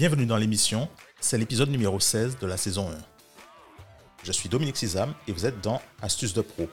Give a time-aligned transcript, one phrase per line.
[0.00, 0.88] Bienvenue dans l'émission,
[1.20, 2.94] c'est l'épisode numéro 16 de la saison 1.
[4.24, 6.70] Je suis Dominique Sizam et vous êtes dans Astuces de Pro,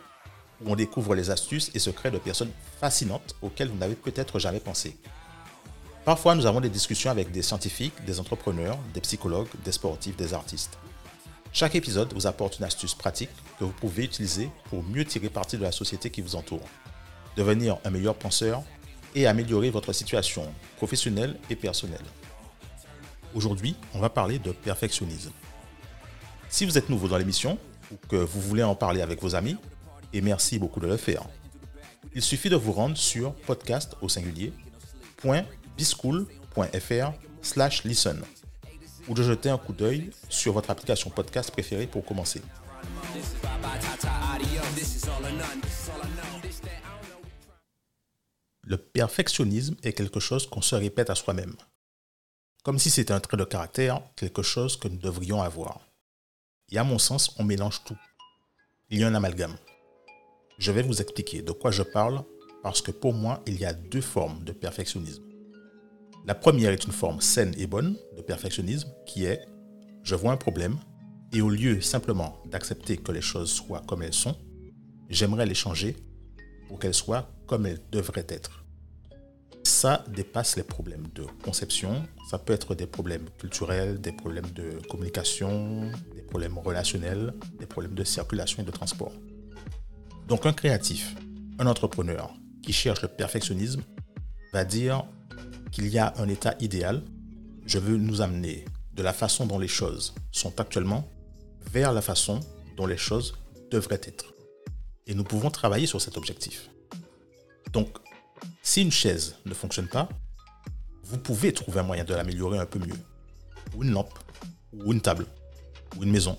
[0.61, 4.61] où on découvre les astuces et secrets de personnes fascinantes auxquelles vous n'avez peut-être jamais
[4.61, 4.95] pensé.
[6.05, 10.34] Parfois, nous avons des discussions avec des scientifiques, des entrepreneurs, des psychologues, des sportifs, des
[10.34, 10.77] artistes.
[11.52, 15.57] Chaque épisode vous apporte une astuce pratique que vous pouvez utiliser pour mieux tirer parti
[15.57, 16.63] de la société qui vous entoure,
[17.35, 18.63] devenir un meilleur penseur
[19.16, 20.45] et améliorer votre situation
[20.77, 22.05] professionnelle et personnelle.
[23.36, 25.31] Aujourd'hui, on va parler de perfectionnisme.
[26.49, 27.58] Si vous êtes nouveau dans l'émission
[27.91, 29.58] ou que vous voulez en parler avec vos amis,
[30.13, 31.23] et merci beaucoup de le faire,
[32.16, 34.54] il suffit de vous rendre sur podcast au singulier
[35.77, 38.21] .bischool.fr slash listen
[39.08, 42.41] ou de jeter un coup d'œil sur votre application podcast préférée pour commencer.
[48.63, 51.55] Le perfectionnisme est quelque chose qu'on se répète à soi-même
[52.68, 55.79] comme si c'était un trait de caractère, quelque chose que nous devrions avoir.
[56.70, 57.96] Et à mon sens, on mélange tout.
[58.90, 59.55] Il y a un amalgame.
[60.60, 62.26] Je vais vous expliquer de quoi je parle
[62.63, 65.23] parce que pour moi, il y a deux formes de perfectionnisme.
[66.25, 69.47] La première est une forme saine et bonne de perfectionnisme qui est
[70.03, 70.78] je vois un problème
[71.31, 74.35] et au lieu simplement d'accepter que les choses soient comme elles sont,
[75.07, 75.95] j'aimerais les changer
[76.68, 78.66] pour qu'elles soient comme elles devraient être
[79.63, 82.03] ça dépasse les problèmes de conception.
[82.29, 87.94] Ça peut être des problèmes culturels, des problèmes de communication, des problèmes relationnels, des problèmes
[87.94, 89.12] de circulation et de transport.
[90.28, 91.16] Donc un créatif,
[91.59, 93.81] un entrepreneur qui cherche le perfectionnisme
[94.53, 95.06] va dire
[95.72, 97.03] qu'il y a un état idéal.
[97.66, 101.09] Je veux nous amener de la façon dont les choses sont actuellement
[101.72, 102.39] vers la façon
[102.78, 103.35] dont les choses
[103.69, 104.34] devraient être.
[105.06, 106.69] Et nous pouvons travailler sur cet objectif.
[107.72, 107.89] Donc,
[108.62, 110.09] si une chaise ne fonctionne pas,
[111.03, 113.00] vous pouvez trouver un moyen de l'améliorer un peu mieux.
[113.75, 114.18] Ou une lampe,
[114.74, 115.25] ou une table,
[115.97, 116.38] ou une maison.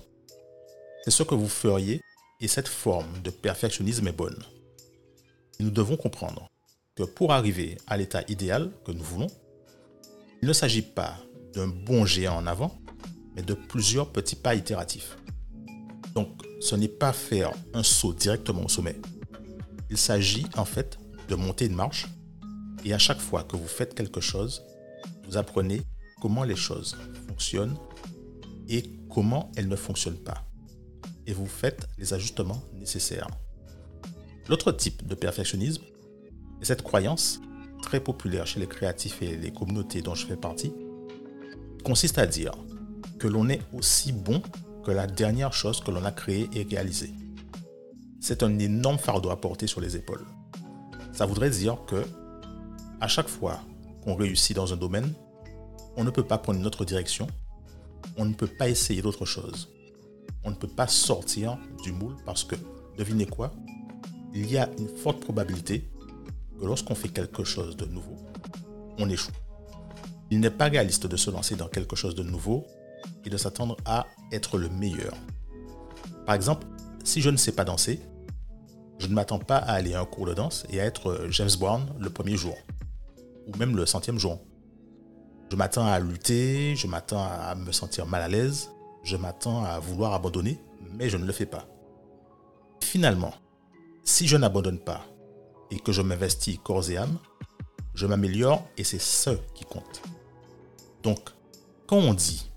[1.03, 2.01] C'est ce que vous feriez
[2.39, 4.37] et cette forme de perfectionnisme est bonne.
[5.59, 6.47] nous devons comprendre
[6.95, 9.27] que pour arriver à l'état idéal que nous voulons,
[10.41, 11.17] il ne s'agit pas
[11.53, 12.79] d'un bon géant en avant,
[13.35, 15.17] mais de plusieurs petits pas itératifs.
[16.15, 16.29] Donc,
[16.61, 18.95] ce n'est pas faire un saut directement au sommet.
[19.89, 20.97] Il s'agit en fait
[21.29, 22.07] de monter une marche.
[22.83, 24.63] Et à chaque fois que vous faites quelque chose,
[25.25, 25.81] vous apprenez
[26.21, 26.97] comment les choses
[27.27, 27.77] fonctionnent
[28.67, 30.45] et comment elles ne fonctionnent pas.
[31.27, 33.27] Et vous faites les ajustements nécessaires.
[34.47, 35.83] L'autre type de perfectionnisme
[36.61, 37.39] est cette croyance
[37.81, 40.73] très populaire chez les créatifs et les communautés dont je fais partie,
[41.83, 42.51] consiste à dire
[43.19, 44.41] que l'on est aussi bon
[44.83, 47.13] que la dernière chose que l'on a créée et réalisée.
[48.19, 50.25] C'est un énorme fardeau à porter sur les épaules.
[51.11, 52.03] Ça voudrait dire que
[53.01, 53.59] à chaque fois
[54.03, 55.13] qu'on réussit dans un domaine,
[55.95, 57.27] on ne peut pas prendre une autre direction,
[58.17, 59.69] on ne peut pas essayer d'autre chose.
[60.43, 62.55] On ne peut pas sortir du moule parce que,
[62.97, 63.51] devinez quoi,
[64.33, 65.89] il y a une forte probabilité
[66.59, 68.15] que lorsqu'on fait quelque chose de nouveau,
[68.97, 69.31] on échoue.
[70.31, 72.65] Il n'est pas réaliste de se lancer dans quelque chose de nouveau
[73.25, 75.13] et de s'attendre à être le meilleur.
[76.25, 76.67] Par exemple,
[77.03, 77.99] si je ne sais pas danser,
[78.99, 81.31] je ne m'attends pas à aller à un cours de danse et à être euh,
[81.31, 82.55] James Brown le premier jour,
[83.47, 84.39] ou même le centième jour.
[85.49, 88.69] Je m'attends à lutter, je m'attends à me sentir mal à l'aise,
[89.03, 90.59] je m'attends à vouloir abandonner,
[90.93, 91.65] mais je ne le fais pas.
[92.81, 93.33] Finalement,
[94.03, 95.05] si je n'abandonne pas
[95.71, 97.17] et que je m'investis corps et âme,
[97.95, 100.01] je m'améliore et c'est ce qui compte.
[101.03, 101.29] Donc,
[101.87, 102.51] quand on dit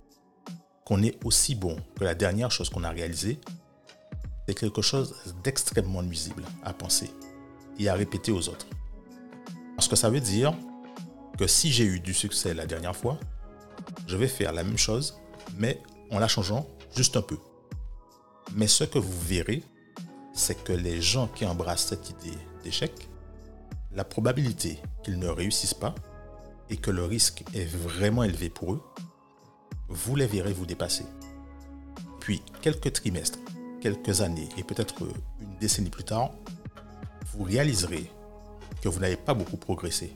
[0.85, 3.41] qu'on est aussi bon que la dernière chose qu'on a réalisée,
[4.47, 7.11] c'est quelque chose d'extrêmement nuisible à penser
[7.79, 8.67] et à répéter aux autres.
[9.77, 10.55] Parce que ça veut dire
[11.39, 13.19] que si j'ai eu du succès la dernière fois,
[14.07, 15.19] je vais faire la même chose,
[15.57, 15.81] mais
[16.11, 17.39] en la changeant juste un peu.
[18.55, 19.63] Mais ce que vous verrez,
[20.35, 23.09] c'est que les gens qui embrassent cette idée d'échec,
[23.93, 25.95] la probabilité qu'ils ne réussissent pas
[26.71, 28.83] et que le risque est vraiment élevé pour eux,
[29.89, 31.05] vous les verrez vous dépasser.
[32.21, 33.39] Puis, quelques trimestres
[33.83, 35.03] quelques années et peut-être
[35.41, 36.31] une décennie plus tard,
[37.33, 38.09] vous réaliserez
[38.81, 40.13] que vous n'avez pas beaucoup progressé.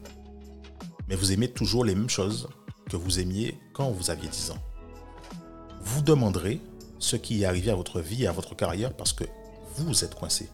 [1.08, 2.48] Mais vous aimez toujours les mêmes choses
[2.88, 4.62] que vous aimiez quand vous aviez 10 ans.
[5.80, 6.60] Vous demanderez
[6.98, 9.24] ce qui est arrivé à votre vie et à votre carrière parce que
[9.76, 10.48] vous êtes coincé.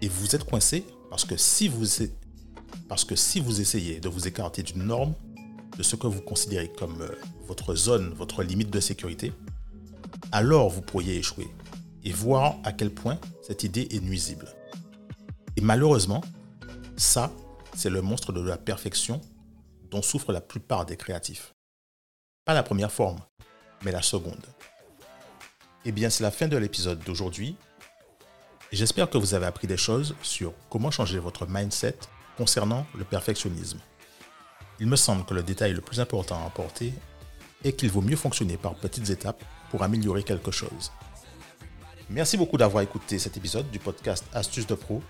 [0.00, 1.84] Et vous êtes coincé parce que si vous,
[2.88, 5.12] parce que si vous essayez de vous écarter d'une norme,
[5.76, 7.10] de ce que vous considérez comme euh,
[7.46, 9.32] votre zone, votre limite de sécurité,
[10.32, 11.48] alors vous pourriez échouer
[12.08, 14.48] et voir à quel point cette idée est nuisible.
[15.56, 16.24] Et malheureusement,
[16.96, 17.30] ça,
[17.74, 19.20] c'est le monstre de la perfection
[19.90, 21.52] dont souffrent la plupart des créatifs.
[22.46, 23.18] Pas la première forme,
[23.84, 24.46] mais la seconde.
[25.84, 27.56] Eh bien, c'est la fin de l'épisode d'aujourd'hui.
[28.72, 31.98] J'espère que vous avez appris des choses sur comment changer votre mindset
[32.38, 33.80] concernant le perfectionnisme.
[34.80, 36.94] Il me semble que le détail le plus important à apporter
[37.64, 40.90] est qu'il vaut mieux fonctionner par petites étapes pour améliorer quelque chose.
[42.10, 45.02] Merci beaucoup d'avoir écouté cet épisode du podcast Astuces de Pro.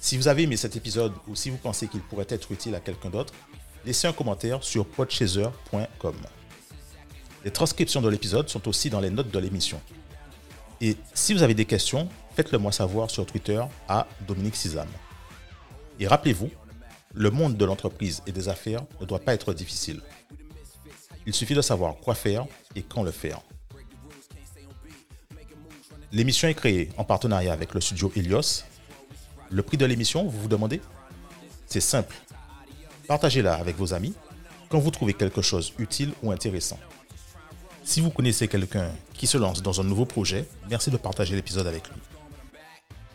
[0.00, 2.80] Si vous avez aimé cet épisode ou si vous pensez qu'il pourrait être utile à
[2.80, 3.34] quelqu'un d'autre,
[3.84, 6.16] laissez un commentaire sur podchaser.com.
[7.44, 9.78] Les transcriptions de l'épisode sont aussi dans les notes de l'émission.
[10.80, 14.88] Et si vous avez des questions, faites-le moi savoir sur Twitter à Dominique Sizam.
[15.98, 16.48] Et rappelez-vous,
[17.12, 20.00] le monde de l'entreprise et des affaires ne doit pas être difficile.
[21.26, 23.42] Il suffit de savoir quoi faire et quand le faire.
[26.12, 28.64] L'émission est créée en partenariat avec le studio Helios.
[29.48, 30.80] Le prix de l'émission, vous vous demandez?
[31.66, 32.16] C'est simple.
[33.06, 34.14] Partagez-la avec vos amis
[34.70, 36.80] quand vous trouvez quelque chose utile ou intéressant.
[37.84, 41.68] Si vous connaissez quelqu'un qui se lance dans un nouveau projet, merci de partager l'épisode
[41.68, 42.00] avec lui.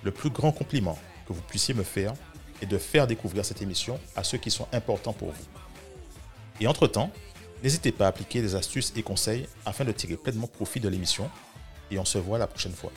[0.04, 2.14] Le plus grand compliment que vous puissiez me faire
[2.62, 5.46] est de faire découvrir cette émission à ceux qui sont importants pour vous.
[6.62, 7.12] Et entre-temps,
[7.62, 11.30] n'hésitez pas à appliquer des astuces et conseils afin de tirer pleinement profit de l'émission.
[11.92, 12.92] Et on se voit la prochaine fois.